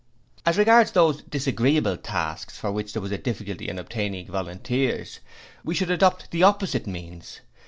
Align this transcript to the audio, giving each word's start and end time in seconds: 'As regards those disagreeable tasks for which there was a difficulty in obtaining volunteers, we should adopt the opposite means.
'As 0.47 0.57
regards 0.57 0.93
those 0.93 1.21
disagreeable 1.21 1.95
tasks 1.95 2.57
for 2.57 2.71
which 2.71 2.91
there 2.93 3.03
was 3.03 3.11
a 3.11 3.19
difficulty 3.19 3.69
in 3.69 3.77
obtaining 3.77 4.25
volunteers, 4.25 5.19
we 5.63 5.75
should 5.75 5.91
adopt 5.91 6.31
the 6.31 6.41
opposite 6.41 6.87
means. 6.87 7.41